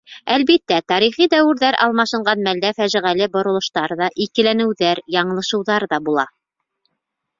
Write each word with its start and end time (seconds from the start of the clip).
Әлбиттә, 0.35 0.77
тарихи 0.91 1.25
дәүерҙәр 1.33 1.77
алмашынған 1.87 2.41
мәлдә 2.47 2.71
фажиғәле 2.79 3.27
боролоштар 3.35 3.95
ҙа, 4.03 4.09
икеләнеүҙәр, 4.29 5.03
яңылышыуҙар 5.21 5.87
ҙа 5.93 6.05
була. 6.09 6.25